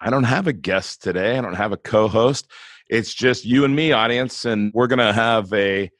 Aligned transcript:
I 0.00 0.10
don't 0.10 0.24
have 0.24 0.46
a 0.46 0.52
guest 0.52 1.02
today. 1.02 1.36
I 1.36 1.40
don't 1.40 1.54
have 1.54 1.72
a 1.72 1.76
co-host. 1.76 2.50
It's 2.88 3.12
just 3.14 3.44
you 3.44 3.64
and 3.64 3.76
me, 3.76 3.92
audience, 3.92 4.44
and 4.44 4.72
we're 4.74 4.86
going 4.86 4.98
to 4.98 5.12
have 5.12 5.52
a 5.52 5.90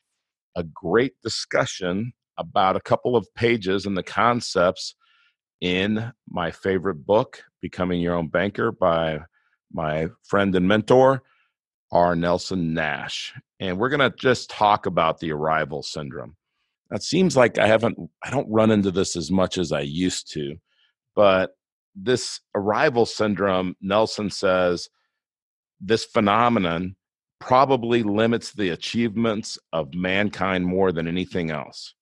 a 0.56 0.64
great 0.64 1.12
discussion 1.22 2.12
about 2.38 2.76
a 2.76 2.80
couple 2.80 3.14
of 3.14 3.26
pages 3.34 3.86
and 3.86 3.96
the 3.96 4.02
concepts 4.02 4.94
in 5.60 6.12
my 6.28 6.50
favorite 6.50 7.06
book, 7.06 7.42
Becoming 7.60 8.00
Your 8.00 8.14
Own 8.14 8.28
Banker, 8.28 8.72
by 8.72 9.20
my 9.72 10.08
friend 10.24 10.54
and 10.54 10.66
mentor, 10.66 11.22
R. 11.92 12.16
Nelson 12.16 12.74
Nash. 12.74 13.34
And 13.60 13.78
we're 13.78 13.90
going 13.90 14.00
to 14.00 14.16
just 14.16 14.50
talk 14.50 14.86
about 14.86 15.20
the 15.20 15.32
arrival 15.32 15.82
syndrome. 15.82 16.36
It 16.90 17.02
seems 17.02 17.36
like 17.36 17.58
I 17.58 17.66
haven't, 17.66 17.98
I 18.24 18.30
don't 18.30 18.50
run 18.50 18.70
into 18.70 18.90
this 18.90 19.16
as 19.16 19.30
much 19.30 19.58
as 19.58 19.70
I 19.70 19.80
used 19.80 20.32
to, 20.32 20.56
but 21.14 21.52
this 21.94 22.40
arrival 22.54 23.06
syndrome, 23.06 23.76
Nelson 23.80 24.30
says, 24.30 24.88
this 25.80 26.04
phenomenon 26.04 26.96
probably 27.40 28.02
limits 28.02 28.52
the 28.52 28.68
achievements 28.70 29.58
of 29.72 29.94
mankind 29.94 30.66
more 30.66 30.92
than 30.92 31.08
anything 31.08 31.50
else. 31.50 31.94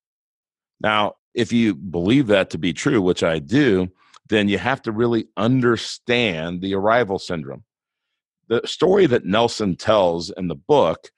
Now, 0.80 1.14
if 1.34 1.52
you 1.52 1.74
believe 1.74 2.26
that 2.28 2.50
to 2.50 2.58
be 2.58 2.72
true, 2.72 3.00
which 3.00 3.22
I 3.22 3.38
do, 3.38 3.88
then 4.28 4.48
you 4.48 4.58
have 4.58 4.82
to 4.82 4.92
really 4.92 5.28
understand 5.36 6.60
the 6.60 6.74
arrival 6.74 7.18
syndrome. 7.18 7.64
The 8.48 8.62
story 8.64 9.06
that 9.06 9.24
Nelson 9.24 9.76
tells 9.76 10.30
in 10.30 10.48
the 10.48 10.54
book 10.54 11.10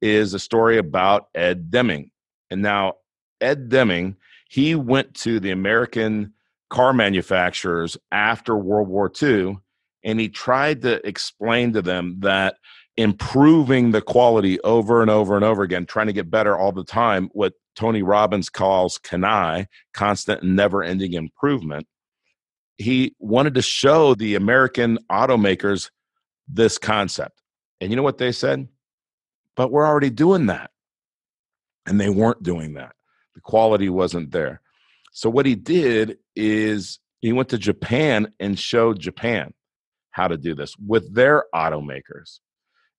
is 0.00 0.34
a 0.34 0.38
story 0.38 0.78
about 0.78 1.28
Ed 1.34 1.70
Deming. 1.70 2.10
And 2.50 2.62
now, 2.62 2.94
Ed 3.40 3.68
Deming, 3.68 4.16
he 4.48 4.74
went 4.74 5.14
to 5.14 5.40
the 5.40 5.50
American 5.50 6.34
car 6.70 6.92
manufacturers 6.92 7.96
after 8.10 8.56
World 8.56 8.88
War 8.88 9.10
II, 9.22 9.58
and 10.02 10.20
he 10.20 10.28
tried 10.28 10.82
to 10.82 11.06
explain 11.06 11.72
to 11.72 11.82
them 11.82 12.16
that 12.20 12.56
improving 12.96 13.90
the 13.90 14.02
quality 14.02 14.60
over 14.60 15.02
and 15.02 15.10
over 15.10 15.34
and 15.34 15.44
over 15.44 15.62
again, 15.62 15.86
trying 15.86 16.06
to 16.06 16.12
get 16.12 16.30
better 16.30 16.56
all 16.56 16.72
the 16.72 16.84
time, 16.84 17.28
what 17.32 17.54
Tony 17.74 18.02
Robbins 18.02 18.48
calls 18.48 18.98
CANI, 18.98 19.66
constant 19.92 20.42
and 20.42 20.54
never 20.54 20.82
ending 20.82 21.14
improvement. 21.14 21.86
He 22.78 23.14
wanted 23.18 23.54
to 23.54 23.62
show 23.62 24.14
the 24.14 24.34
American 24.34 24.98
automakers 25.10 25.90
this 26.48 26.78
concept. 26.78 27.40
And 27.80 27.90
you 27.90 27.96
know 27.96 28.02
what 28.02 28.18
they 28.18 28.32
said? 28.32 28.68
But 29.56 29.70
we're 29.70 29.86
already 29.86 30.10
doing 30.10 30.46
that. 30.46 30.70
And 31.86 32.00
they 32.00 32.08
weren't 32.08 32.42
doing 32.42 32.74
that. 32.74 32.92
The 33.34 33.40
quality 33.40 33.88
wasn't 33.88 34.30
there. 34.30 34.60
So 35.12 35.28
what 35.30 35.46
he 35.46 35.54
did 35.54 36.18
is 36.36 36.98
he 37.20 37.32
went 37.32 37.48
to 37.50 37.58
Japan 37.58 38.32
and 38.40 38.58
showed 38.58 39.00
Japan 39.00 39.52
how 40.10 40.28
to 40.28 40.36
do 40.36 40.54
this 40.54 40.74
with 40.78 41.14
their 41.14 41.44
automakers. 41.54 42.38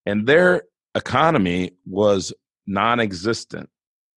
And 0.05 0.28
their 0.28 0.64
economy 0.95 1.72
was 1.86 2.33
non 2.67 3.00
existent 3.00 3.69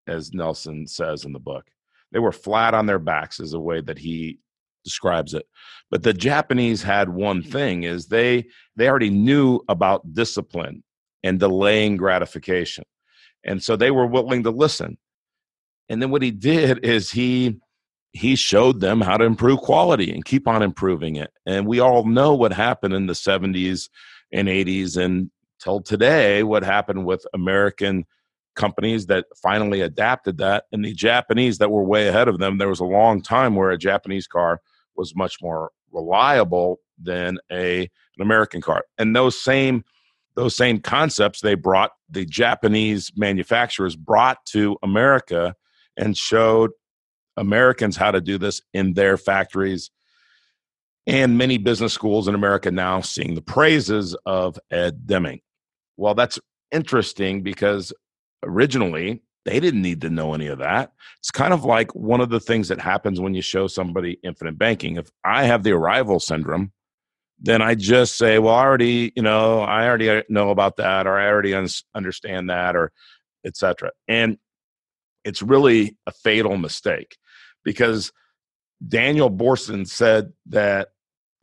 as 0.09 0.33
Nelson 0.33 0.87
says 0.87 1.25
in 1.25 1.33
the 1.33 1.39
book. 1.39 1.67
They 2.11 2.19
were 2.19 2.33
flat 2.33 2.75
on 2.75 2.87
their 2.87 2.99
backs, 2.99 3.39
is 3.39 3.53
a 3.53 3.61
way 3.61 3.81
that 3.83 3.99
he 3.99 4.39
describes 4.85 5.35
it. 5.35 5.47
But 5.91 6.03
the 6.03 6.15
Japanese 6.15 6.83
had 6.83 7.11
one 7.11 7.43
hmm. 7.43 7.51
thing 7.51 7.83
is 7.85 8.07
they 8.07 8.47
they 8.77 8.89
already 8.89 9.11
knew 9.11 9.61
about 9.69 10.15
discipline 10.15 10.83
and 11.23 11.39
delaying 11.39 11.97
gratification. 11.97 12.85
And 13.45 13.63
so 13.63 13.77
they 13.77 13.91
were 13.91 14.07
willing 14.07 14.43
to 14.45 14.51
listen. 14.51 14.99
And 15.89 16.03
then 16.03 16.11
what 16.11 16.23
he 16.23 16.31
did 16.31 16.85
is 16.85 17.11
he 17.11 17.57
he 18.13 18.37
showed 18.37 18.81
them 18.81 19.01
how 19.01 19.17
to 19.17 19.25
improve 19.25 19.61
quality 19.61 20.13
and 20.13 20.25
keep 20.25 20.49
on 20.49 20.63
improving 20.63 21.17
it. 21.17 21.31
And 21.47 21.67
we 21.67 21.81
all 21.81 22.05
know 22.05 22.35
what 22.35 22.53
happened 22.53 22.95
in 22.95 23.07
the 23.07 23.13
70s 23.13 23.89
and 24.33 24.49
80s 24.49 24.97
and 24.97 25.31
till 25.61 25.81
today 25.81 26.43
what 26.43 26.63
happened 26.63 27.05
with 27.05 27.27
American 27.35 28.05
companies 28.57 29.07
that 29.07 29.27
finally 29.41 29.81
adapted 29.81 30.39
that 30.39 30.65
and 30.73 30.85
the 30.85 30.93
Japanese 30.93 31.59
that 31.59 31.71
were 31.71 31.85
way 31.85 32.09
ahead 32.09 32.29
of 32.29 32.39
them. 32.39 32.59
There 32.59 32.69
was 32.69 32.81
a 32.81 32.85
long 32.85 33.23
time 33.23 33.55
where 33.55 33.71
a 33.71 33.79
Japanese 33.79 34.27
car 34.27 34.61
was 34.97 35.15
much 35.15 35.37
more 35.41 35.71
reliable 35.93 36.81
than 37.01 37.39
a 37.53 37.83
an 37.83 38.23
American 38.23 38.61
car. 38.61 38.85
And 38.99 39.15
those 39.15 39.41
same 39.41 39.85
those 40.35 40.57
same 40.57 40.81
concepts 40.81 41.41
they 41.41 41.55
brought 41.55 41.93
the 42.11 42.25
Japanese 42.25 43.13
manufacturers 43.17 43.97
brought 43.97 44.45
to 44.47 44.77
America 44.83 45.55
and 45.97 46.17
showed 46.17 46.71
Americans 47.39 47.97
how 47.97 48.11
to 48.11 48.21
do 48.21 48.39
this 48.39 48.61
in 48.75 48.95
their 48.95 49.17
factories. 49.17 49.91
And 51.07 51.39
many 51.39 51.57
business 51.57 51.95
schools 51.95 52.29
in 52.29 52.35
America 52.35 52.71
now 52.71 53.01
seeing 53.01 53.35
the 53.35 53.43
praises 53.43 54.15
of 54.27 54.59
Ed 54.71 55.07
Deming. 55.07 55.41
Well, 55.97 56.15
that's 56.15 56.39
interesting 56.71 57.43
because 57.43 57.93
originally 58.43 59.23
they 59.45 59.61
didn't 59.61 59.81
need 59.81 60.03
to 60.03 60.11
know 60.11 60.35
any 60.35 60.49
of 60.49 60.59
that. 60.59 60.93
It's 61.21 61.31
kind 61.31 61.55
of 61.55 61.65
like 61.65 61.95
one 61.95 62.21
of 62.21 62.29
the 62.29 62.41
things 62.41 62.69
that 62.69 62.81
happens 62.81 63.21
when 63.21 63.33
you 63.33 63.41
show 63.41 63.67
somebody 63.67 64.19
infinite 64.23 64.59
banking. 64.59 64.97
If 64.97 65.11
I 65.25 65.45
have 65.45 65.63
the 65.63 65.73
arrival 65.73 66.21
syndrome, 66.21 66.73
then 67.41 67.63
I 67.63 67.75
just 67.75 68.19
say, 68.19 68.39
well, 68.39 68.55
I 68.55 68.65
already, 68.65 69.13
you 69.17 69.23
know, 69.23 69.61
I 69.61 69.87
already 69.87 70.11
uh, 70.11 70.23
know 70.29 70.51
about 70.51 70.77
that, 70.77 71.07
or 71.07 71.17
I 71.19 71.29
already 71.29 71.55
un- 71.55 71.69
understand 71.95 72.51
that, 72.51 72.77
or 72.77 72.93
etc. 73.45 73.93
And 74.07 74.39
it's 75.25 75.43
really 75.43 75.97
a 76.07 76.13
fatal 76.13 76.57
mistake 76.57 77.17
because 77.69 78.13
Daniel 78.89 79.31
Boorstin 79.31 79.87
said 79.87 80.33
that 80.47 80.89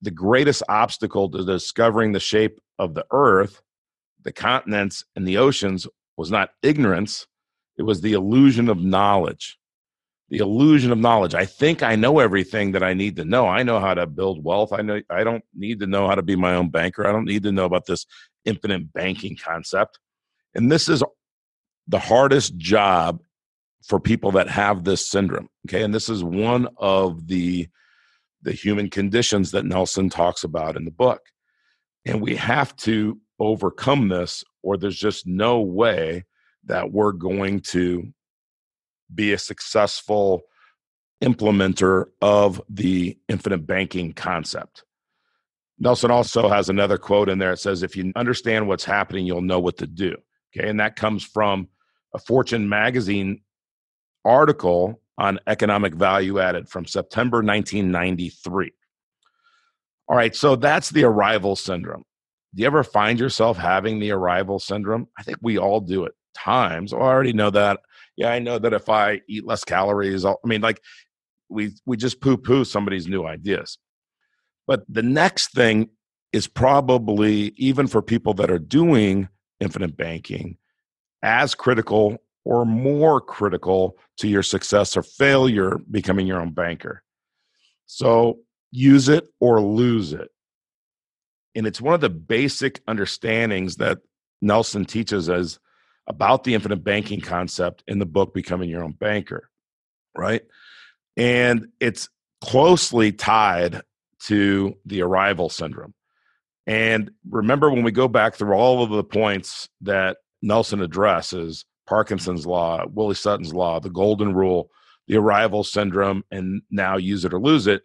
the 0.02 0.10
greatest 0.10 0.64
obstacle 0.68 1.30
to 1.30 1.46
discovering 1.46 2.14
the 2.14 2.20
shape 2.20 2.60
of 2.80 2.96
the 2.96 3.06
earth, 3.12 3.62
the 4.24 4.32
continents, 4.32 5.06
and 5.16 5.28
the 5.28 5.38
oceans 5.38 5.86
was 6.18 6.32
not 6.32 6.50
ignorance, 6.64 7.28
it 7.78 7.84
was 7.84 8.02
the 8.02 8.14
illusion 8.14 8.70
of 8.70 8.80
knowledge. 8.80 9.60
The 10.30 10.40
illusion 10.40 10.92
of 10.92 10.98
knowledge. 10.98 11.36
I 11.36 11.46
think 11.46 11.84
I 11.84 11.96
know 11.96 12.18
everything 12.18 12.72
that 12.72 12.82
I 12.82 12.96
need 12.96 13.18
to 13.18 13.24
know. 13.26 13.48
I 13.48 13.62
know 13.62 13.80
how 13.80 13.94
to 13.94 14.08
build 14.08 14.44
wealth. 14.44 14.74
I 14.74 14.82
know 14.82 15.00
I 15.12 15.24
don't 15.24 15.44
need 15.54 15.80
to 15.82 15.86
know 15.86 16.08
how 16.08 16.16
to 16.16 16.24
be 16.24 16.36
my 16.36 16.56
own 16.56 16.70
banker. 16.70 17.06
I 17.06 17.12
don't 17.12 17.26
need 17.26 17.44
to 17.44 17.52
know 17.52 17.66
about 17.66 17.86
this 17.86 18.08
infinite 18.46 18.92
banking 18.94 19.38
concept. 19.38 20.00
And 20.56 20.72
this 20.72 20.90
is 20.90 21.04
the 21.88 22.00
hardest 22.00 22.58
job 22.58 23.22
for 23.86 24.00
people 24.00 24.32
that 24.32 24.50
have 24.50 24.84
this 24.84 25.08
syndrome. 25.08 25.50
Okay. 25.68 25.84
And 25.84 25.94
this 25.94 26.10
is 26.10 26.24
one 26.24 26.68
of 26.78 27.28
the 27.28 27.68
the 28.42 28.52
human 28.52 28.90
conditions 28.92 29.52
that 29.52 29.66
Nelson 29.66 30.08
talks 30.08 30.44
about 30.44 30.78
in 30.78 30.86
the 30.86 30.92
book. 30.92 31.22
And 32.06 32.22
we 32.22 32.36
have 32.36 32.76
to 32.78 33.20
overcome 33.40 34.10
this, 34.10 34.44
or 34.62 34.78
there's 34.78 35.00
just 35.00 35.26
no 35.26 35.62
way 35.62 36.26
that 36.66 36.92
we're 36.92 37.12
going 37.12 37.62
to 37.62 38.14
be 39.14 39.34
a 39.34 39.40
successful 39.40 40.44
implementer 41.24 42.06
of 42.22 42.62
the 42.70 43.18
infinite 43.28 43.66
banking 43.66 44.14
concept. 44.14 44.84
Nelson 45.80 46.12
also 46.12 46.48
has 46.48 46.70
another 46.70 47.00
quote 47.00 47.30
in 47.30 47.40
there. 47.40 47.54
It 47.54 47.60
says, 47.60 47.82
If 47.82 47.96
you 47.96 48.12
understand 48.16 48.68
what's 48.68 48.86
happening, 48.86 49.26
you'll 49.26 49.42
know 49.42 49.60
what 49.60 49.78
to 49.78 49.88
do. 49.88 50.16
Okay. 50.56 50.70
And 50.70 50.80
that 50.80 50.96
comes 50.96 51.24
from 51.24 51.68
a 52.14 52.20
Fortune 52.20 52.70
magazine 52.70 53.42
article 54.26 55.02
on 55.18 55.40
economic 55.48 55.96
value 55.96 56.40
added 56.40 56.68
from 56.68 56.86
September 56.86 57.38
1993. 57.38 58.72
All 60.08 60.18
right, 60.18 60.36
so 60.36 60.56
that's 60.56 60.90
the 60.90 61.04
arrival 61.04 61.56
syndrome. 61.56 62.04
Do 62.54 62.62
you 62.62 62.68
ever 62.68 62.84
find 62.84 63.20
yourself 63.20 63.58
having 63.58 64.00
the 64.00 64.12
arrival 64.12 64.60
syndrome? 64.60 65.08
I 65.18 65.24
think 65.24 65.38
we 65.42 65.58
all 65.58 65.80
do 65.80 66.06
at 66.06 66.12
times. 66.36 66.94
Oh, 66.94 67.00
I 67.00 67.08
already 67.08 67.34
know 67.34 67.50
that. 67.52 67.80
Yeah, 68.16 68.30
I 68.30 68.40
know 68.40 68.60
that 68.60 68.74
if 68.74 68.90
I 68.90 69.22
eat 69.28 69.46
less 69.46 69.64
calories, 69.64 70.24
I'll, 70.26 70.40
I 70.44 70.48
mean, 70.48 70.62
like 70.62 70.82
we 71.50 71.72
we 71.86 71.98
just 71.98 72.22
poo 72.22 72.38
poo 72.38 72.64
somebody's 72.64 73.08
new 73.08 73.26
ideas. 73.26 73.78
But 74.68 74.84
the 74.88 75.04
next 75.04 75.52
thing 75.52 75.90
is 76.32 76.48
probably 76.48 77.54
even 77.58 77.88
for 77.88 78.02
people 78.02 78.34
that 78.36 78.52
are 78.52 78.60
doing 78.60 79.30
infinite 79.60 79.98
banking, 79.98 80.58
as 81.24 81.56
critical 81.56 82.18
or 82.46 82.66
more 82.66 83.20
critical 83.20 83.98
to 84.18 84.28
your 84.28 84.44
success 84.44 84.96
or 84.96 85.02
failure 85.04 85.80
becoming 85.92 86.28
your 86.28 86.40
own 86.40 86.52
banker. 86.52 87.04
So 87.88 88.40
use 88.72 89.10
it 89.10 89.28
or 89.40 89.62
lose 89.62 90.14
it. 90.14 90.30
And 91.56 91.66
it's 91.66 91.82
one 91.82 91.96
of 91.96 92.02
the 92.02 92.10
basic 92.10 92.82
understandings 92.88 93.78
that 93.78 94.00
Nelson 94.42 94.86
teaches 94.86 95.30
us 95.30 95.60
about 96.08 96.44
the 96.44 96.54
infinite 96.54 96.84
banking 96.84 97.22
concept 97.22 97.84
in 97.88 97.98
the 97.98 98.06
book 98.06 98.34
Becoming 98.34 98.70
Your 98.70 98.84
Own 98.84 98.92
Banker, 98.92 99.50
right? 100.16 100.44
And 101.18 101.70
it's 101.80 102.10
closely 102.42 103.12
tied 103.12 103.82
to 104.20 104.76
the 104.86 105.02
arrival 105.02 105.50
syndrome. 105.50 105.94
And 106.68 107.12
remember, 107.30 107.70
when 107.70 107.84
we 107.84 107.92
go 107.92 108.08
back 108.08 108.36
through 108.36 108.54
all 108.54 108.84
of 108.84 108.90
the 108.90 109.04
points 109.04 109.70
that 109.82 110.18
Nelson 110.42 110.82
addresses 110.82 111.66
Parkinson's 111.88 112.46
Law, 112.46 112.86
Willie 112.92 113.16
Sutton's 113.16 113.54
Law, 113.54 113.80
the 113.80 113.90
Golden 113.90 114.34
Rule, 114.34 114.70
the 115.08 115.18
arrival 115.18 115.64
syndrome, 115.64 116.24
and 116.32 116.62
now 116.72 116.98
use 116.98 117.26
it 117.26 117.34
or 117.34 117.40
lose 117.40 117.68
it, 117.68 117.84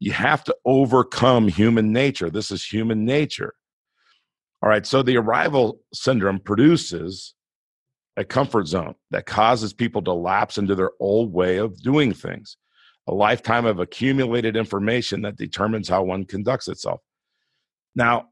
you 0.00 0.12
have 0.12 0.42
to 0.44 0.56
overcome 0.64 1.46
human 1.48 1.92
nature. 1.92 2.30
This 2.30 2.50
is 2.50 2.64
human 2.64 3.04
nature. 3.04 3.54
All 4.62 4.68
right, 4.68 4.86
so 4.86 5.02
the 5.02 5.16
arrival 5.16 5.80
syndrome 5.92 6.40
produces 6.40 7.34
a 8.16 8.24
comfort 8.24 8.68
zone 8.68 8.94
that 9.10 9.26
causes 9.26 9.72
people 9.72 10.02
to 10.02 10.12
lapse 10.12 10.58
into 10.58 10.74
their 10.74 10.90
old 11.00 11.32
way 11.32 11.56
of 11.56 11.80
doing 11.82 12.12
things, 12.12 12.56
a 13.06 13.14
lifetime 13.14 13.66
of 13.66 13.80
accumulated 13.80 14.56
information 14.56 15.22
that 15.22 15.36
determines 15.36 15.88
how 15.88 16.02
one 16.02 16.24
conducts 16.24 16.68
itself. 16.68 17.00
Now, 17.94 18.28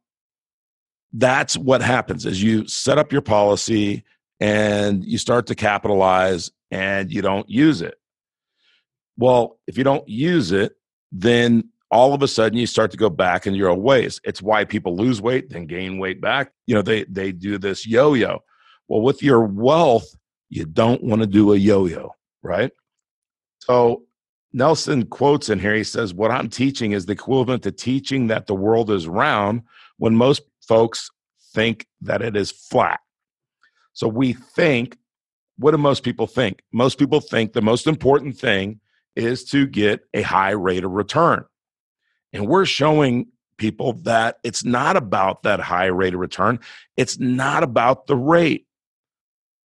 that's 1.12 1.56
what 1.56 1.82
happens 1.82 2.26
is 2.26 2.42
you 2.42 2.66
set 2.68 2.98
up 2.98 3.12
your 3.12 3.22
policy 3.22 4.04
and 4.40 5.04
you 5.04 5.18
start 5.18 5.46
to 5.48 5.54
capitalize 5.54 6.50
and 6.70 7.12
you 7.12 7.22
don't 7.22 7.48
use 7.48 7.82
it. 7.82 7.94
Well, 9.16 9.58
if 9.66 9.76
you 9.76 9.84
don't 9.84 10.08
use 10.08 10.50
it, 10.50 10.72
then 11.12 11.68
all 11.90 12.14
of 12.14 12.22
a 12.22 12.28
sudden 12.28 12.58
you 12.58 12.66
start 12.66 12.90
to 12.92 12.96
go 12.96 13.10
back 13.10 13.46
in 13.46 13.54
your 13.54 13.68
old 13.68 13.82
ways. 13.82 14.20
It's 14.24 14.40
why 14.40 14.64
people 14.64 14.96
lose 14.96 15.20
weight, 15.20 15.50
then 15.50 15.66
gain 15.66 15.98
weight 15.98 16.20
back. 16.20 16.52
You 16.66 16.74
know, 16.74 16.82
they 16.82 17.04
they 17.04 17.32
do 17.32 17.58
this 17.58 17.86
yo-yo. 17.86 18.40
Well, 18.88 19.02
with 19.02 19.22
your 19.22 19.44
wealth, 19.44 20.06
you 20.48 20.64
don't 20.64 21.02
want 21.02 21.20
to 21.20 21.26
do 21.26 21.52
a 21.52 21.56
yo-yo, 21.56 22.14
right? 22.42 22.72
So 23.60 24.04
Nelson 24.52 25.06
quotes 25.06 25.48
in 25.48 25.58
here, 25.58 25.74
he 25.74 25.84
says, 25.84 26.14
What 26.14 26.30
I'm 26.30 26.48
teaching 26.48 26.92
is 26.92 27.06
the 27.06 27.12
equivalent 27.12 27.62
to 27.64 27.72
teaching 27.72 28.28
that 28.28 28.46
the 28.46 28.54
world 28.54 28.90
is 28.90 29.06
round 29.06 29.62
when 29.98 30.16
most 30.16 30.42
folks 30.66 31.10
think 31.52 31.86
that 32.00 32.22
it 32.22 32.36
is 32.36 32.50
flat. 32.50 33.00
So 33.92 34.08
we 34.08 34.32
think, 34.32 34.96
what 35.58 35.72
do 35.72 35.78
most 35.78 36.02
people 36.02 36.26
think? 36.26 36.62
Most 36.72 36.98
people 36.98 37.20
think 37.20 37.52
the 37.52 37.62
most 37.62 37.86
important 37.86 38.38
thing 38.38 38.80
is 39.16 39.44
to 39.44 39.66
get 39.66 40.00
a 40.14 40.22
high 40.22 40.50
rate 40.50 40.84
of 40.84 40.92
return. 40.92 41.44
And 42.32 42.46
we're 42.46 42.64
showing 42.64 43.26
people 43.58 43.92
that 43.92 44.38
it's 44.42 44.64
not 44.64 44.96
about 44.96 45.42
that 45.42 45.60
high 45.60 45.86
rate 45.86 46.14
of 46.14 46.20
return. 46.20 46.58
It's 46.96 47.18
not 47.18 47.62
about 47.62 48.06
the 48.06 48.16
rate, 48.16 48.66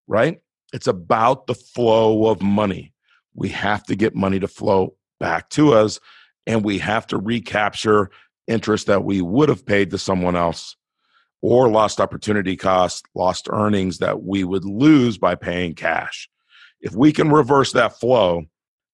right? 0.07 0.41
It's 0.73 0.87
about 0.87 1.47
the 1.47 1.53
flow 1.53 2.27
of 2.27 2.41
money. 2.41 2.93
We 3.33 3.49
have 3.49 3.83
to 3.85 3.95
get 3.95 4.15
money 4.15 4.39
to 4.39 4.47
flow 4.47 4.95
back 5.19 5.49
to 5.51 5.73
us, 5.73 5.99
and 6.45 6.63
we 6.63 6.79
have 6.79 7.07
to 7.07 7.17
recapture 7.17 8.09
interest 8.47 8.87
that 8.87 9.03
we 9.03 9.21
would 9.21 9.49
have 9.49 9.65
paid 9.65 9.91
to 9.91 9.97
someone 9.97 10.35
else 10.35 10.75
or 11.45 11.69
lost 11.69 12.01
opportunity 12.01 12.57
cost, 12.57 13.05
lost 13.13 13.47
earnings 13.51 13.99
that 13.99 14.23
we 14.23 14.43
would 14.43 14.65
lose 14.65 15.15
by 15.19 15.35
paying 15.35 15.75
cash. 15.75 16.27
If 16.81 16.95
we 16.95 17.13
can 17.13 17.29
reverse 17.29 17.71
that 17.73 17.99
flow, 17.99 18.45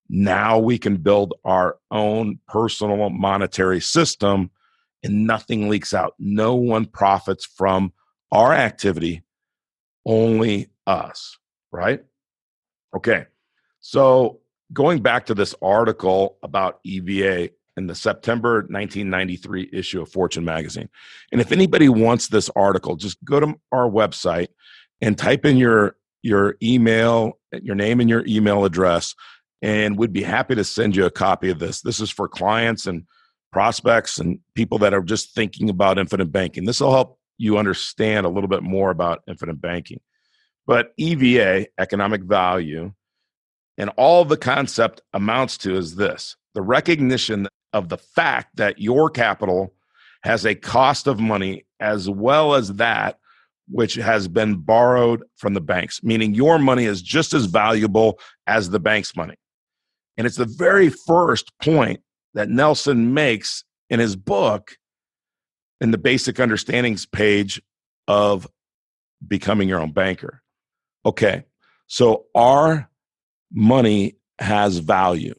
now 0.10 0.60
we 0.60 0.78
can 0.78 0.98
build 0.98 1.34
our 1.46 1.78
own 1.92 2.40
personal 2.50 3.10
monetary 3.10 3.80
system 3.80 4.52
and 5.02 5.26
nothing 5.26 5.70
leaks 5.70 5.94
out. 5.94 6.14
No 6.20 6.56
one 6.56 6.88
profits 6.88 7.46
from 7.46 7.94
our 8.34 8.52
activity, 8.52 9.24
only 10.06 10.72
us, 10.86 11.38
right? 11.72 12.04
Okay. 12.94 13.28
So, 13.80 14.42
going 14.74 15.02
back 15.02 15.28
to 15.28 15.34
this 15.34 15.56
article 15.62 16.38
about 16.44 16.82
EVA 16.84 17.52
in 17.78 17.88
the 17.88 17.96
September 17.96 18.56
1993 18.56 19.70
issue 19.72 20.02
of 20.02 20.12
Fortune 20.12 20.46
magazine. 20.46 20.90
And 21.32 21.40
if 21.40 21.52
anybody 21.52 21.90
wants 21.90 22.28
this 22.28 22.50
article, 22.56 22.96
just 22.96 23.24
go 23.24 23.40
to 23.40 23.56
our 23.72 23.90
website 23.90 24.50
and 25.00 25.18
type 25.18 25.46
in 25.46 25.58
your 25.58 25.96
your 26.24 26.56
email, 26.62 27.40
your 27.52 27.76
name 27.76 28.00
and 28.00 28.10
your 28.10 28.24
email 28.28 28.64
address 28.64 29.16
and 29.62 29.98
we'd 29.98 30.14
be 30.14 30.24
happy 30.24 30.56
to 30.56 30.64
send 30.64 30.96
you 30.96 31.06
a 31.06 31.12
copy 31.12 31.50
of 31.50 31.60
this. 31.60 31.82
This 31.82 32.00
is 32.00 32.10
for 32.10 32.28
clients 32.28 32.88
and 32.88 33.06
prospects 33.52 34.18
and 34.18 34.40
people 34.56 34.80
that 34.80 34.94
are 34.94 35.04
just 35.04 35.36
thinking 35.36 35.70
about 35.70 36.00
infinite 36.00 36.32
banking. 36.32 36.66
This 36.66 36.82
will 36.82 36.92
help 36.92 37.20
you 37.38 37.58
understand 37.58 38.26
a 38.26 38.30
little 38.30 38.48
bit 38.48 38.64
more 38.64 38.92
about 38.92 39.22
infinite 39.28 39.62
banking. 39.62 40.00
But 40.66 40.94
EVA, 40.98 41.68
economic 41.80 42.24
value, 42.24 42.94
and 43.78 43.90
all 43.98 44.26
the 44.26 44.38
concept 44.38 45.02
amounts 45.14 45.58
to 45.60 45.76
is 45.76 45.96
this 45.96 46.36
the 46.54 46.62
recognition 46.62 47.48
of 47.74 47.90
the 47.90 47.98
fact 47.98 48.56
that 48.56 48.80
your 48.80 49.10
capital 49.10 49.74
has 50.24 50.46
a 50.46 50.56
cost 50.56 51.08
of 51.08 51.20
money 51.20 51.66
as 51.80 52.10
well 52.10 52.54
as 52.54 52.74
that 52.74 53.18
which 53.70 53.96
has 53.96 54.28
been 54.28 54.58
borrowed 54.58 55.24
from 55.38 55.54
the 55.54 55.62
banks, 55.62 56.04
meaning 56.04 56.36
your 56.36 56.60
money 56.60 56.86
is 56.86 57.02
just 57.02 57.34
as 57.34 57.46
valuable 57.46 58.20
as 58.46 58.70
the 58.70 58.80
bank's 58.80 59.16
money. 59.16 59.36
And 60.18 60.28
it's 60.28 60.36
the 60.36 60.46
very 60.46 60.90
first 60.90 61.52
point 61.60 62.02
that 62.34 62.50
Nelson 62.50 63.14
makes 63.14 63.64
in 63.90 64.00
his 64.00 64.16
book 64.16 64.76
in 65.80 65.92
the 65.92 65.98
basic 65.98 66.40
understandings 66.40 67.06
page 67.06 67.62
of 68.08 68.48
becoming 69.26 69.70
your 69.70 69.80
own 69.80 69.92
banker. 69.92 70.42
Okay, 71.06 71.44
so 71.88 72.26
our 72.36 72.90
money 73.52 74.18
has 74.40 74.78
value, 74.80 75.34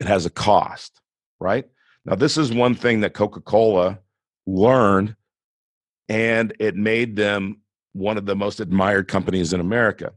it 0.00 0.06
has 0.06 0.26
a 0.26 0.30
cost, 0.30 1.00
right? 1.38 1.66
Now, 2.04 2.14
this 2.16 2.36
is 2.36 2.52
one 2.52 2.74
thing 2.74 3.00
that 3.00 3.14
Coca 3.14 3.40
Cola 3.40 3.98
learned, 4.46 5.16
and 6.08 6.54
it 6.60 6.76
made 6.76 7.16
them 7.16 7.62
one 7.92 8.18
of 8.18 8.26
the 8.26 8.36
most 8.36 8.60
admired 8.60 9.08
companies 9.08 9.52
in 9.52 9.60
America. 9.60 10.12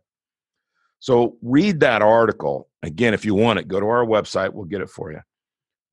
So 0.99 1.37
read 1.41 1.79
that 1.81 2.01
article. 2.01 2.69
Again, 2.83 3.13
if 3.13 3.23
you 3.23 3.35
want 3.35 3.59
it, 3.59 3.67
go 3.67 3.79
to 3.79 3.85
our 3.85 4.05
website. 4.05 4.53
We'll 4.53 4.65
get 4.65 4.81
it 4.81 4.89
for 4.89 5.11
you. 5.11 5.21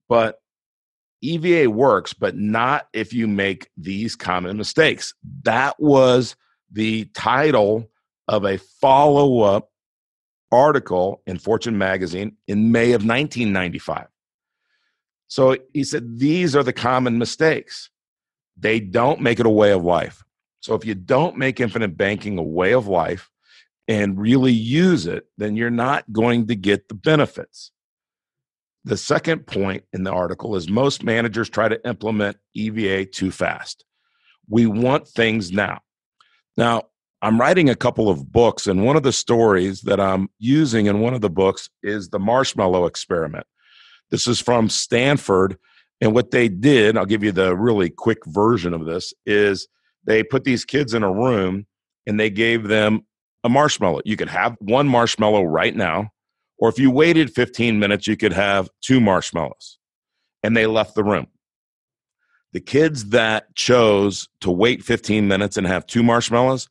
But 0.08 0.37
EVA 1.20 1.70
works, 1.70 2.12
but 2.12 2.37
not 2.37 2.88
if 2.93 3.12
you 3.12 3.26
make 3.26 3.69
these 3.76 4.17
common 4.17 4.56
mistakes. 4.56 5.14
That 5.43 5.75
was 5.78 6.37
the 6.73 7.04
title 7.14 7.90
of 8.28 8.45
a 8.45 8.59
follow 8.59 9.40
up 9.40 9.71
article 10.50 11.23
in 11.26 11.38
Fortune 11.38 11.78
magazine 11.78 12.37
in 12.47 12.73
May 12.73 12.92
of 12.92 13.04
1995. 13.04 14.07
So 15.28 15.57
he 15.73 15.85
said, 15.85 16.19
These 16.19 16.54
are 16.54 16.62
the 16.62 16.73
common 16.73 17.19
mistakes. 17.19 17.90
They 18.57 18.81
don't 18.81 19.21
make 19.21 19.40
it 19.40 19.47
a 19.47 19.50
way 19.50 19.73
of 19.73 19.85
life. 19.85 20.23
So 20.61 20.75
if 20.75 20.85
you 20.85 20.95
don't 20.95 21.37
make 21.37 21.61
infinite 21.61 21.97
banking 21.97 22.38
a 22.38 22.43
way 22.43 22.73
of 22.73 22.87
life, 22.87 23.31
and 23.88 24.19
really 24.19 24.52
use 24.52 25.07
it, 25.07 25.26
then 25.37 25.57
you're 25.57 25.71
not 25.71 26.11
going 26.12 26.47
to 26.47 26.57
get 26.57 26.88
the 26.88 26.95
benefits. 26.95 27.71
The 28.85 28.97
second 28.97 29.47
point 29.47 29.85
in 29.93 30.04
the 30.04 30.12
article 30.12 30.57
is 30.57 30.69
most 30.69 31.02
managers 31.02 31.49
try 31.49 31.69
to 31.69 31.87
implement 31.87 32.37
EVA 32.54 33.07
too 33.07 33.31
fast. 33.31 33.85
We 34.49 34.66
want 34.66 35.09
things 35.09 35.52
now. 35.52 35.81
Now, 36.57 36.85
I'm 37.23 37.40
writing 37.40 37.71
a 37.71 37.75
couple 37.75 38.11
of 38.11 38.31
books, 38.31 38.66
and 38.66 38.85
one 38.85 38.97
of 38.97 39.02
the 39.02 39.12
stories 39.12 39.83
that 39.83 39.99
I'm 39.99 40.28
using 40.38 40.87
in 40.87 41.00
one 41.00 41.14
of 41.14 41.23
the 41.23 41.31
books 41.31 41.71
is 41.83 42.11
the 42.11 42.19
marshmallow 42.19 42.85
experiment. 42.85 43.47
This 44.11 44.26
is 44.26 44.40
from 44.40 44.68
Stanford. 44.68 45.56
And 46.00 46.14
what 46.14 46.30
they 46.30 46.49
did, 46.49 46.96
I'll 46.96 47.06
give 47.06 47.25
you 47.25 47.32
the 47.32 47.56
really 47.56 47.90
quick 47.90 48.18
version 48.26 48.75
of 48.75 48.84
this, 48.84 49.12
is 49.26 49.68
they 50.04 50.23
put 50.23 50.44
these 50.44 50.64
kids 50.64 50.94
in 50.94 51.02
a 51.02 51.12
room 51.12 51.66
and 52.06 52.20
they 52.20 52.30
gave 52.30 52.68
them 52.68 53.02
a 53.42 53.49
marshmallow. 53.49 54.00
You 54.04 54.16
could 54.16 54.28
have 54.28 54.56
one 54.61 54.88
marshmallow 54.88 55.44
right 55.44 55.75
now, 55.75 56.11
or 56.58 56.68
if 56.68 56.78
you 56.78 56.90
waited 56.90 57.34
15 57.34 57.78
minutes, 57.78 58.06
you 58.06 58.16
could 58.16 58.32
have 58.32 58.68
two 58.80 59.00
marshmallows. 59.00 59.78
And 60.42 60.56
they 60.56 60.66
left 60.66 60.94
the 60.94 61.04
room. 61.04 61.26
The 62.52 62.61
kids 62.61 63.06
that 63.11 63.54
chose 63.54 64.28
to 64.40 64.50
wait 64.50 64.84
15 64.84 65.26
minutes 65.26 65.56
and 65.56 65.66
have 65.66 65.87
two 65.87 66.02
marshmallows, 66.02 66.68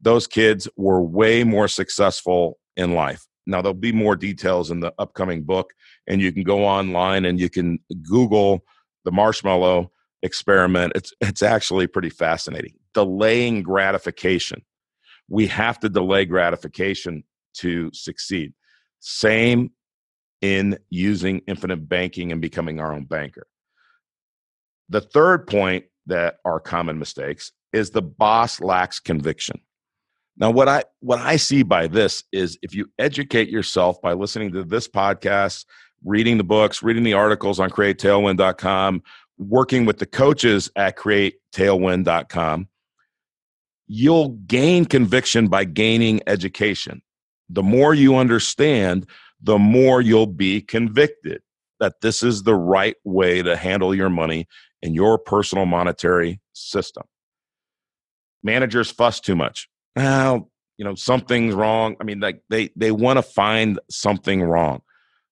those 0.00 0.26
kids 0.26 0.68
were 0.76 1.02
way 1.02 1.42
more 1.42 1.68
successful 1.68 2.58
in 2.76 2.94
life. 2.94 3.26
Now, 3.46 3.60
there'll 3.60 3.74
be 3.74 3.92
more 3.92 4.16
details 4.16 4.70
in 4.70 4.80
the 4.80 4.92
upcoming 4.98 5.42
book, 5.42 5.72
and 6.06 6.20
you 6.20 6.32
can 6.32 6.44
go 6.44 6.64
online 6.64 7.24
and 7.24 7.38
you 7.38 7.50
can 7.50 7.78
Google 8.02 8.64
the 9.04 9.12
marshmallow 9.12 9.90
experiment. 10.22 10.92
It's, 10.94 11.12
it's 11.20 11.42
actually 11.42 11.86
pretty 11.86 12.10
fascinating. 12.10 12.74
Delaying 12.94 13.62
gratification 13.62 14.62
we 15.28 15.46
have 15.46 15.78
to 15.80 15.88
delay 15.88 16.24
gratification 16.24 17.24
to 17.54 17.90
succeed. 17.92 18.52
Same 19.00 19.70
in 20.40 20.78
using 20.90 21.40
infinite 21.46 21.88
banking 21.88 22.32
and 22.32 22.40
becoming 22.40 22.80
our 22.80 22.92
own 22.92 23.04
banker. 23.04 23.46
The 24.88 25.00
third 25.00 25.46
point 25.46 25.86
that 26.06 26.36
are 26.44 26.60
common 26.60 26.98
mistakes 26.98 27.52
is 27.72 27.90
the 27.90 28.02
boss 28.02 28.60
lacks 28.60 29.00
conviction. 29.00 29.60
Now, 30.36 30.50
what 30.50 30.68
I 30.68 30.84
what 31.00 31.20
I 31.20 31.36
see 31.36 31.62
by 31.62 31.86
this 31.86 32.24
is 32.32 32.58
if 32.62 32.74
you 32.74 32.90
educate 32.98 33.48
yourself 33.48 34.00
by 34.02 34.14
listening 34.14 34.52
to 34.52 34.64
this 34.64 34.88
podcast, 34.88 35.64
reading 36.04 36.38
the 36.38 36.44
books, 36.44 36.82
reading 36.82 37.04
the 37.04 37.12
articles 37.14 37.60
on 37.60 37.70
createtailwind.com, 37.70 39.02
working 39.38 39.84
with 39.84 39.98
the 39.98 40.06
coaches 40.06 40.70
at 40.76 40.96
createtailwind.com, 40.96 42.68
you'll 43.86 44.28
gain 44.46 44.84
conviction 44.84 45.48
by 45.48 45.64
gaining 45.64 46.20
education. 46.26 47.00
The 47.48 47.62
more 47.62 47.94
you 47.94 48.16
understand, 48.16 49.06
the 49.40 49.58
more 49.58 50.00
you'll 50.00 50.26
be 50.26 50.60
convicted 50.62 51.42
that 51.78 52.00
this 52.00 52.22
is 52.22 52.42
the 52.42 52.54
right 52.54 52.96
way 53.04 53.42
to 53.42 53.56
handle 53.56 53.94
your 53.94 54.08
money 54.08 54.48
in 54.82 54.94
your 54.94 55.18
personal 55.18 55.66
monetary 55.66 56.40
system. 56.54 57.04
Managers 58.42 58.90
fuss 58.90 59.20
too 59.20 59.36
much. 59.36 59.68
Well, 59.96 60.50
you 60.76 60.84
know, 60.84 60.94
something's 60.94 61.54
wrong. 61.54 61.96
I 62.00 62.04
mean, 62.04 62.20
like 62.20 62.42
they 62.50 62.70
they 62.76 62.90
want 62.90 63.18
to 63.18 63.22
find 63.22 63.78
something 63.90 64.42
wrong, 64.42 64.82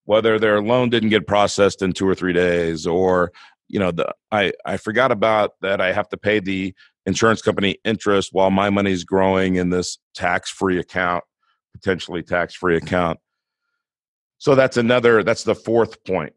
whether 0.04 0.38
their 0.38 0.62
loan 0.62 0.90
didn't 0.90 1.10
get 1.10 1.26
processed 1.26 1.82
in 1.82 1.92
two 1.92 2.08
or 2.08 2.14
three 2.14 2.32
days, 2.32 2.86
or 2.86 3.32
you 3.68 3.78
know, 3.78 3.90
the 3.90 4.14
I 4.30 4.52
I 4.64 4.76
forgot 4.76 5.10
about 5.10 5.52
that. 5.62 5.80
I 5.80 5.92
have 5.92 6.08
to 6.10 6.16
pay 6.16 6.38
the 6.38 6.74
insurance 7.06 7.42
company 7.42 7.78
interest 7.84 8.30
while 8.32 8.50
my 8.50 8.70
money's 8.70 9.04
growing 9.04 9.56
in 9.56 9.70
this 9.70 9.98
tax 10.14 10.50
free 10.50 10.78
account, 10.78 11.24
potentially 11.74 12.22
tax 12.22 12.54
free 12.54 12.76
mm-hmm. 12.76 12.86
account. 12.86 13.18
So 14.38 14.54
that's 14.54 14.76
another. 14.76 15.24
That's 15.24 15.44
the 15.44 15.54
fourth 15.54 16.04
point, 16.04 16.34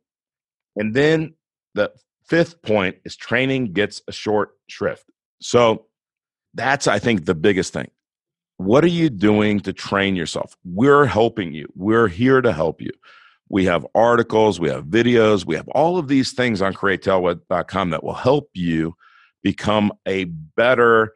and 0.75 0.96
then 0.96 1.36
the 1.75 1.91
fifth 2.27 2.62
point 2.63 2.98
is 3.05 3.15
training 3.15 3.74
gets 3.74 4.01
a 4.08 4.12
short 4.12 4.51
shrift. 4.67 5.05
So 5.41 5.86
that's 6.55 6.88
I 6.88 6.98
think 6.98 7.25
the 7.25 7.36
biggest 7.36 7.74
thing 7.74 7.89
what 8.57 8.83
are 8.83 8.88
you 8.88 9.09
doing 9.09 9.59
to 9.62 9.74
train 9.74 10.15
yourself? 10.15 10.55
We're 10.63 11.05
helping 11.05 11.53
you. 11.53 11.67
We're 11.75 12.07
here 12.07 12.41
to 12.41 12.53
help 12.53 12.81
you. 12.81 12.91
We 13.50 13.65
have 13.65 13.85
articles, 13.93 14.59
we 14.59 14.69
have 14.69 14.85
videos, 14.85 15.45
we 15.45 15.55
have 15.55 15.67
all 15.69 15.97
of 16.00 16.07
these 16.07 16.33
things 16.33 16.62
on 16.62 16.74
createtailwind.com 16.74 17.91
that 17.91 18.03
will 18.03 18.15
help 18.15 18.50
you 18.53 18.95
become 19.43 19.91
a 20.07 20.24
better 20.24 21.13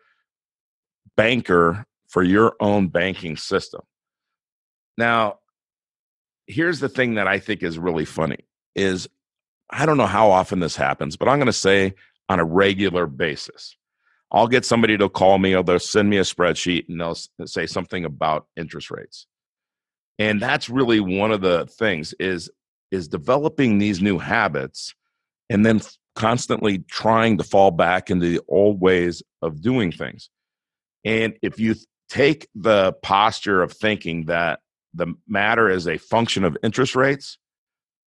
banker 1.17 1.85
for 2.07 2.21
your 2.21 2.55
own 2.59 2.89
banking 2.89 3.35
system. 3.35 3.81
Now, 4.97 5.39
here's 6.45 6.79
the 6.79 6.89
thing 6.89 7.15
that 7.15 7.27
I 7.27 7.39
think 7.39 7.63
is 7.63 7.79
really 7.79 8.05
funny 8.05 8.45
is 8.75 9.07
I 9.71 9.85
don't 9.85 9.97
know 9.97 10.05
how 10.05 10.29
often 10.31 10.59
this 10.59 10.75
happens, 10.75 11.15
but 11.15 11.27
I'm 11.27 11.37
going 11.37 11.47
to 11.47 11.53
say 11.53 11.93
on 12.27 12.39
a 12.39 12.45
regular 12.45 13.07
basis. 13.07 13.75
I'll 14.31 14.47
get 14.47 14.65
somebody 14.65 14.97
to 14.97 15.09
call 15.09 15.39
me 15.39 15.55
or 15.55 15.63
they'll 15.63 15.79
send 15.79 16.09
me 16.09 16.17
a 16.17 16.21
spreadsheet 16.21 16.87
and 16.87 17.01
they'll 17.01 17.17
say 17.47 17.65
something 17.65 18.05
about 18.05 18.47
interest 18.55 18.91
rates. 18.91 19.25
And 20.19 20.41
that's 20.41 20.69
really 20.69 20.99
one 20.99 21.31
of 21.31 21.41
the 21.41 21.65
things 21.65 22.13
is 22.19 22.49
is 22.91 23.07
developing 23.07 23.77
these 23.77 24.01
new 24.01 24.17
habits 24.17 24.93
and 25.49 25.65
then 25.65 25.79
constantly 26.15 26.79
trying 26.79 27.37
to 27.37 27.43
fall 27.43 27.71
back 27.71 28.09
into 28.09 28.27
the 28.27 28.41
old 28.47 28.81
ways 28.81 29.23
of 29.41 29.61
doing 29.61 29.91
things. 29.91 30.29
And 31.05 31.37
if 31.41 31.59
you 31.59 31.75
take 32.09 32.47
the 32.55 32.93
posture 33.03 33.61
of 33.61 33.71
thinking 33.71 34.25
that 34.25 34.59
the 34.93 35.13
matter 35.27 35.69
is 35.69 35.87
a 35.87 35.97
function 35.97 36.43
of 36.43 36.57
interest 36.63 36.95
rates, 36.95 37.37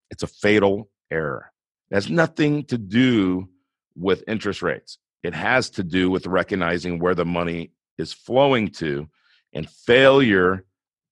it's 0.09 0.23
a 0.23 0.27
fatal 0.27 0.89
error. 1.11 1.51
It 1.89 1.95
has 1.95 2.09
nothing 2.09 2.65
to 2.65 2.77
do 2.77 3.49
with 3.95 4.23
interest 4.27 4.61
rates. 4.61 4.97
It 5.23 5.33
has 5.33 5.69
to 5.71 5.83
do 5.83 6.09
with 6.09 6.25
recognizing 6.25 6.99
where 6.99 7.15
the 7.15 7.25
money 7.25 7.71
is 7.97 8.13
flowing 8.13 8.69
to 8.69 9.07
and 9.53 9.69
failure 9.69 10.65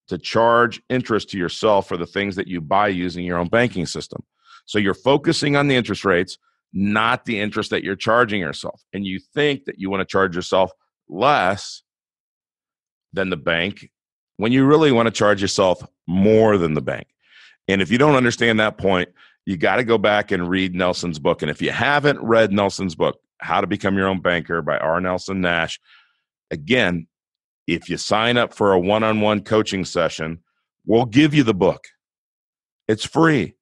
to 0.07 0.17
charge 0.17 0.81
interest 0.89 1.29
to 1.29 1.37
yourself 1.37 1.87
for 1.87 1.97
the 1.97 2.07
things 2.07 2.35
that 2.35 2.47
you 2.47 2.61
buy 2.61 2.87
using 2.87 3.23
your 3.23 3.37
own 3.37 3.47
banking 3.47 3.85
system. 3.85 4.23
So 4.65 4.79
you're 4.79 4.93
focusing 4.93 5.55
on 5.55 5.67
the 5.67 5.75
interest 5.75 6.03
rates, 6.03 6.37
not 6.73 7.25
the 7.25 7.39
interest 7.39 7.69
that 7.69 7.83
you're 7.83 7.95
charging 7.95 8.39
yourself. 8.39 8.83
And 8.93 9.05
you 9.05 9.19
think 9.33 9.65
that 9.65 9.79
you 9.79 9.89
want 9.89 10.01
to 10.01 10.05
charge 10.05 10.35
yourself 10.35 10.71
less 11.07 11.83
than 13.13 13.29
the 13.29 13.37
bank 13.37 13.89
when 14.37 14.51
you 14.51 14.65
really 14.65 14.91
want 14.91 15.07
to 15.07 15.11
charge 15.11 15.41
yourself 15.41 15.83
more 16.07 16.57
than 16.57 16.73
the 16.73 16.81
bank. 16.81 17.07
And 17.67 17.81
if 17.81 17.91
you 17.91 17.97
don't 17.97 18.15
understand 18.15 18.59
that 18.59 18.77
point, 18.77 19.09
you 19.45 19.57
got 19.57 19.77
to 19.77 19.83
go 19.83 19.97
back 19.97 20.31
and 20.31 20.49
read 20.49 20.73
Nelson's 20.73 21.19
book. 21.19 21.41
And 21.41 21.51
if 21.51 21.61
you 21.61 21.71
haven't 21.71 22.21
read 22.21 22.51
Nelson's 22.51 22.95
book, 22.95 23.19
how 23.39 23.61
to 23.61 23.67
Become 23.67 23.97
Your 23.97 24.07
Own 24.07 24.21
Banker 24.21 24.61
by 24.61 24.77
R. 24.77 24.99
Nelson 25.01 25.41
Nash. 25.41 25.79
Again, 26.51 27.07
if 27.67 27.89
you 27.89 27.97
sign 27.97 28.37
up 28.37 28.53
for 28.53 28.73
a 28.73 28.79
one 28.79 29.03
on 29.03 29.21
one 29.21 29.41
coaching 29.43 29.85
session, 29.85 30.39
we'll 30.85 31.05
give 31.05 31.33
you 31.33 31.43
the 31.43 31.53
book. 31.53 31.85
It's 32.87 33.05
free. 33.05 33.53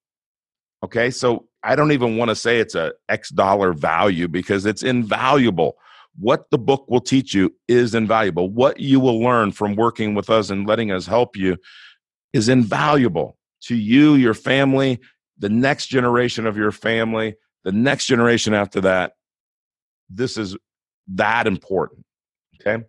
Okay. 0.83 1.11
So 1.11 1.47
I 1.63 1.75
don't 1.75 1.91
even 1.91 2.17
want 2.17 2.29
to 2.29 2.35
say 2.35 2.59
it's 2.59 2.75
a 2.75 2.93
X 3.09 3.29
dollar 3.29 3.73
value 3.73 4.27
because 4.27 4.65
it's 4.65 4.83
invaluable. 4.83 5.77
What 6.19 6.49
the 6.49 6.57
book 6.57 6.85
will 6.87 7.01
teach 7.01 7.33
you 7.33 7.53
is 7.67 7.93
invaluable. 7.93 8.49
What 8.49 8.79
you 8.79 8.99
will 8.99 9.19
learn 9.19 9.51
from 9.51 9.75
working 9.75 10.15
with 10.15 10.29
us 10.29 10.49
and 10.49 10.67
letting 10.67 10.91
us 10.91 11.05
help 11.05 11.35
you 11.35 11.57
is 12.33 12.49
invaluable 12.49 13.37
to 13.63 13.75
you, 13.75 14.15
your 14.15 14.33
family, 14.33 14.99
the 15.37 15.49
next 15.49 15.87
generation 15.87 16.47
of 16.47 16.57
your 16.57 16.71
family, 16.71 17.35
the 17.63 17.71
next 17.71 18.05
generation 18.05 18.53
after 18.53 18.79
that 18.81 19.13
this 20.09 20.37
is 20.37 20.55
that 21.15 21.47
important. 21.47 22.05
Okay. 22.59 22.83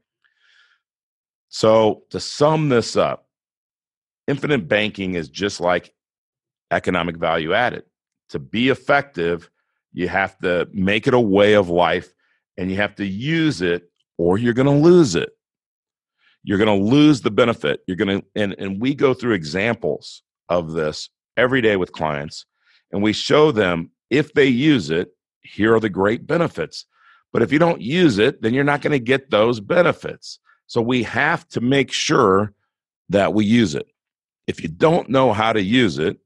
So 1.48 2.02
to 2.10 2.20
sum 2.20 2.68
this 2.68 2.96
up, 2.96 3.26
infinite 4.26 4.68
banking 4.68 5.14
is 5.14 5.28
just 5.28 5.60
like 5.60 5.94
economic 6.70 7.16
value 7.16 7.54
added. 7.54 7.84
To 8.30 8.38
be 8.38 8.68
effective, 8.68 9.50
you 9.92 10.08
have 10.08 10.38
to 10.40 10.68
make 10.72 11.06
it 11.06 11.14
a 11.14 11.20
way 11.20 11.54
of 11.54 11.70
life 11.70 12.12
and 12.56 12.70
you 12.70 12.76
have 12.76 12.94
to 12.96 13.06
use 13.06 13.62
it 13.62 13.90
or 14.18 14.36
you're 14.36 14.52
going 14.52 14.66
to 14.66 14.72
lose 14.72 15.14
it. 15.14 15.30
You're 16.44 16.58
going 16.58 16.78
to 16.78 16.86
lose 16.86 17.22
the 17.22 17.30
benefit. 17.30 17.80
You're 17.86 17.96
going 17.96 18.20
to, 18.20 18.26
and, 18.34 18.54
and 18.58 18.80
we 18.80 18.94
go 18.94 19.14
through 19.14 19.32
examples 19.32 20.22
of 20.48 20.72
this 20.72 21.08
every 21.36 21.62
day 21.62 21.76
with 21.76 21.92
clients 21.92 22.44
and 22.92 23.02
we 23.02 23.12
show 23.12 23.50
them 23.50 23.90
if 24.10 24.32
they 24.32 24.46
use 24.46 24.90
it, 24.90 25.10
here 25.42 25.74
are 25.74 25.80
the 25.80 25.90
great 25.90 26.26
benefits. 26.26 26.86
But 27.32 27.42
if 27.42 27.52
you 27.52 27.58
don't 27.58 27.80
use 27.80 28.18
it, 28.18 28.42
then 28.42 28.54
you're 28.54 28.64
not 28.64 28.82
going 28.82 28.92
to 28.92 28.98
get 28.98 29.30
those 29.30 29.60
benefits. 29.60 30.38
So 30.66 30.80
we 30.80 31.02
have 31.04 31.46
to 31.48 31.60
make 31.60 31.92
sure 31.92 32.52
that 33.08 33.34
we 33.34 33.44
use 33.44 33.74
it. 33.74 33.86
If 34.46 34.62
you 34.62 34.68
don't 34.68 35.08
know 35.08 35.32
how 35.32 35.52
to 35.52 35.62
use 35.62 35.98
it, 35.98 36.18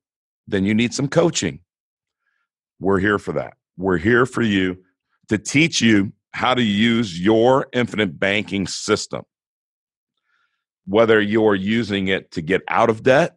then 0.46 0.64
you 0.64 0.74
need 0.74 0.94
some 0.94 1.08
coaching. 1.08 1.60
We're 2.80 2.98
here 2.98 3.18
for 3.18 3.32
that. 3.32 3.54
We're 3.76 3.98
here 3.98 4.26
for 4.26 4.42
you 4.42 4.78
to 5.28 5.38
teach 5.38 5.80
you 5.80 6.12
how 6.32 6.54
to 6.54 6.62
use 6.62 7.18
your 7.18 7.66
infinite 7.72 8.18
banking 8.18 8.66
system. 8.66 9.22
Whether 10.86 11.20
you're 11.20 11.54
using 11.54 12.08
it 12.08 12.32
to 12.32 12.42
get 12.42 12.62
out 12.68 12.90
of 12.90 13.02
debt, 13.02 13.36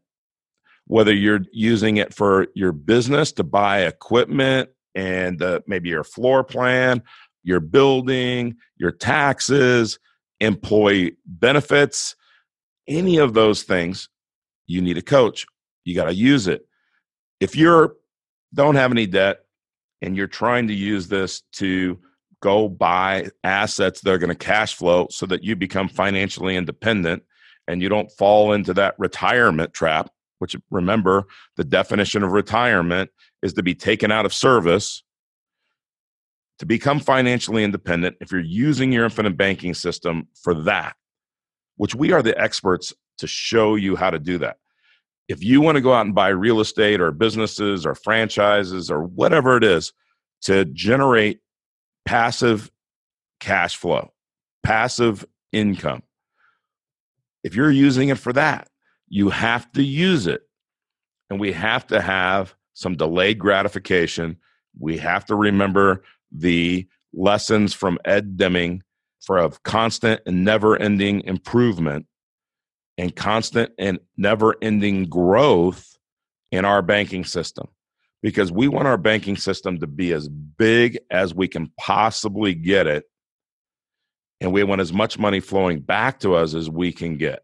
whether 0.87 1.13
you're 1.13 1.41
using 1.51 1.97
it 1.97 2.13
for 2.13 2.47
your 2.55 2.71
business 2.71 3.31
to 3.33 3.43
buy 3.43 3.81
equipment 3.81 4.69
and 4.93 5.41
uh, 5.41 5.59
maybe 5.67 5.89
your 5.89 6.03
floor 6.03 6.43
plan, 6.43 7.03
your 7.45 7.59
building, 7.59 8.55
your 8.77 8.91
taxes, 8.91 9.99
employee 10.39 11.15
benefits, 11.25 12.15
any 12.87 13.17
of 13.17 13.33
those 13.33 13.63
things, 13.63 14.09
you 14.67 14.81
need 14.81 14.97
a 14.97 15.01
coach. 15.01 15.45
You 15.85 15.95
got 15.95 16.05
to 16.05 16.13
use 16.13 16.47
it. 16.47 16.65
If 17.39 17.55
you're 17.55 17.95
don't 18.53 18.75
have 18.75 18.91
any 18.91 19.05
debt 19.05 19.45
and 20.01 20.15
you're 20.15 20.27
trying 20.27 20.67
to 20.67 20.73
use 20.73 21.07
this 21.07 21.41
to 21.53 21.99
go 22.41 22.69
buy 22.69 23.27
assets 23.43 24.01
that 24.01 24.11
are 24.11 24.17
going 24.17 24.29
to 24.29 24.35
cash 24.35 24.75
flow 24.75 25.07
so 25.09 25.25
that 25.25 25.43
you 25.43 25.55
become 25.55 25.89
financially 25.89 26.55
independent 26.55 27.23
and 27.67 27.81
you 27.81 27.89
don't 27.89 28.11
fall 28.11 28.53
into 28.53 28.73
that 28.73 28.95
retirement 28.97 29.73
trap, 29.73 30.09
which 30.39 30.55
remember 30.71 31.25
the 31.57 31.63
definition 31.63 32.23
of 32.23 32.31
retirement 32.31 33.09
is 33.41 33.53
to 33.53 33.63
be 33.63 33.75
taken 33.75 34.11
out 34.11 34.25
of 34.25 34.33
service 34.33 35.03
to 36.59 36.65
become 36.65 36.99
financially 36.99 37.63
independent, 37.63 38.15
if 38.21 38.31
you're 38.31 38.41
using 38.41 38.91
your 38.91 39.03
infinite 39.03 39.37
banking 39.37 39.73
system 39.73 40.27
for 40.41 40.53
that, 40.53 40.95
which 41.77 41.95
we 41.95 42.11
are 42.11 42.21
the 42.21 42.39
experts 42.39 42.93
to 43.17 43.27
show 43.27 43.75
you 43.75 43.95
how 43.95 44.09
to 44.09 44.19
do 44.19 44.37
that. 44.37 44.57
If 45.27 45.43
you 45.43 45.59
want 45.59 45.75
to 45.75 45.81
go 45.81 45.93
out 45.93 46.05
and 46.05 46.15
buy 46.15 46.29
real 46.29 46.59
estate 46.59 47.01
or 47.01 47.11
businesses 47.11 47.85
or 47.85 47.95
franchises 47.95 48.91
or 48.91 49.03
whatever 49.03 49.57
it 49.57 49.63
is 49.63 49.91
to 50.43 50.65
generate 50.65 51.39
passive 52.05 52.71
cash 53.39 53.75
flow, 53.75 54.13
passive 54.63 55.25
income, 55.51 56.03
if 57.43 57.55
you're 57.55 57.71
using 57.71 58.09
it 58.09 58.19
for 58.19 58.33
that, 58.33 58.69
you 59.07 59.29
have 59.29 59.71
to 59.73 59.83
use 59.83 60.27
it. 60.27 60.41
And 61.29 61.39
we 61.39 61.51
have 61.53 61.87
to 61.87 62.01
have 62.01 62.55
some 62.73 62.95
delayed 62.95 63.39
gratification. 63.39 64.37
We 64.79 64.97
have 64.97 65.25
to 65.25 65.35
remember 65.35 66.03
the 66.31 66.87
lessons 67.13 67.73
from 67.73 67.97
Ed 68.05 68.37
Deming 68.37 68.83
for 69.21 69.37
a 69.37 69.49
constant 69.63 70.21
and 70.25 70.43
never 70.43 70.77
ending 70.77 71.21
improvement 71.21 72.05
and 72.97 73.15
constant 73.15 73.71
and 73.77 73.99
never 74.17 74.55
ending 74.61 75.05
growth 75.05 75.97
in 76.51 76.65
our 76.65 76.81
banking 76.81 77.25
system 77.25 77.67
because 78.21 78.51
we 78.51 78.67
want 78.67 78.87
our 78.87 78.97
banking 78.97 79.35
system 79.35 79.79
to 79.79 79.87
be 79.87 80.13
as 80.13 80.29
big 80.29 80.99
as 81.11 81.33
we 81.33 81.47
can 81.47 81.71
possibly 81.79 82.53
get 82.53 82.87
it 82.87 83.05
and 84.41 84.51
we 84.51 84.63
want 84.63 84.81
as 84.81 84.93
much 84.93 85.17
money 85.17 85.39
flowing 85.39 85.79
back 85.79 86.19
to 86.19 86.35
us 86.35 86.53
as 86.53 86.69
we 86.69 86.91
can 86.91 87.17
get. 87.17 87.43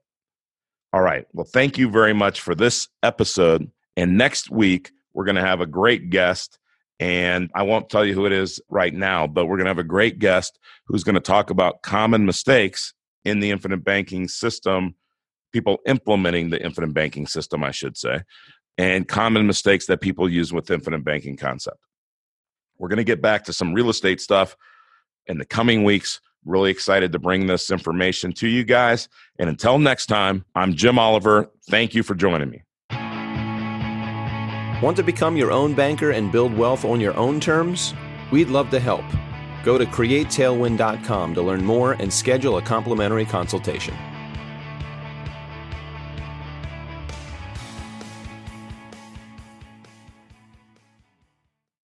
All 0.94 1.02
right. 1.02 1.26
Well, 1.34 1.48
thank 1.52 1.78
you 1.78 1.90
very 1.90 2.14
much 2.14 2.42
for 2.42 2.54
this 2.54 2.88
episode. 3.02 3.72
And 3.96 4.18
next 4.18 4.52
week, 4.52 4.92
we're 5.14 5.26
going 5.26 5.36
to 5.36 5.42
have 5.42 5.62
a 5.62 5.66
great 5.66 6.10
guest. 6.10 6.58
And 7.02 7.50
I 7.56 7.64
won't 7.64 7.90
tell 7.90 8.06
you 8.06 8.14
who 8.14 8.28
it 8.28 8.32
is 8.32 8.62
right 8.70 8.94
now, 8.94 9.26
but 9.26 9.48
we're 9.48 9.58
going 9.58 9.66
to 9.66 9.72
have 9.72 9.80
a 9.80 9.84
great 9.84 10.20
guest 10.20 10.60
who's 10.86 11.04
going 11.04 11.16
to 11.16 11.20
talk 11.20 11.50
about 11.50 11.82
common 11.82 12.28
mistakes 12.28 12.94
in 13.26 13.40
the 13.40 13.50
infinite 13.50 13.84
banking 13.84 14.28
system, 14.28 14.94
people 15.52 15.80
implementing 15.88 16.52
the 16.52 16.64
infinite 16.64 16.94
banking 16.94 17.26
system, 17.26 17.64
I 17.64 17.72
should 17.72 17.98
say, 17.98 18.22
and 18.78 19.08
common 19.08 19.48
mistakes 19.48 19.88
that 19.88 20.00
people 20.00 20.30
use 20.30 20.54
with 20.54 20.70
infinite 20.70 21.04
banking 21.04 21.38
concept. 21.38 21.80
We're 22.78 22.90
going 22.90 22.98
to 22.98 23.04
get 23.04 23.22
back 23.22 23.46
to 23.46 23.54
some 23.54 23.74
real 23.74 23.90
estate 23.90 24.22
stuff 24.22 24.56
in 25.26 25.40
the 25.40 25.46
coming 25.46 25.84
weeks. 25.84 26.22
Really 26.46 26.70
excited 26.70 27.12
to 27.14 27.20
bring 27.20 27.48
this 27.48 27.72
information 27.72 28.32
to 28.34 28.48
you 28.48 28.64
guys. 28.64 29.10
And 29.40 29.50
until 29.50 29.80
next 29.80 30.06
time, 30.06 30.46
I'm 30.54 30.76
Jim 30.76 31.00
Oliver. 31.00 31.50
Thank 31.68 31.96
you 31.96 32.04
for 32.04 32.14
joining 32.14 32.52
me. 32.52 32.62
Want 34.82 34.98
to 34.98 35.04
become 35.04 35.38
your 35.38 35.52
own 35.52 35.76
banker 35.76 36.10
and 36.10 36.32
build 36.32 36.58
wealth 36.58 36.86
on 36.86 37.00
your 37.00 37.16
own 37.16 37.40
terms? 37.40 37.94
We'd 38.32 38.50
love 38.50 38.72
to 38.72 38.80
help. 38.80 39.06
Go 39.64 39.78
to 39.78 39.86
createtailwind.com 39.86 41.36
to 41.36 41.42
learn 41.42 41.64
more 41.64 41.94
and 41.94 42.12
schedule 42.12 42.58
a 42.58 42.64
complimentary 42.64 43.26
consultation. 43.26 43.94